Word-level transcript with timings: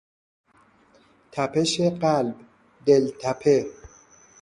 تپش 1.31 1.81
قلب، 2.01 2.35
دلتپه 2.85 3.57